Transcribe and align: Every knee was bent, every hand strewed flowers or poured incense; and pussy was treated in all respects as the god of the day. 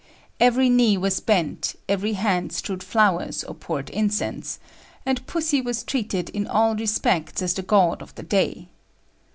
Every 0.39 0.67
knee 0.67 0.97
was 0.97 1.19
bent, 1.19 1.75
every 1.87 2.13
hand 2.13 2.51
strewed 2.53 2.81
flowers 2.81 3.43
or 3.43 3.53
poured 3.53 3.91
incense; 3.91 4.57
and 5.05 5.23
pussy 5.27 5.61
was 5.61 5.83
treated 5.83 6.29
in 6.31 6.47
all 6.47 6.75
respects 6.75 7.43
as 7.43 7.53
the 7.53 7.61
god 7.61 8.01
of 8.01 8.15
the 8.15 8.23
day. 8.23 8.69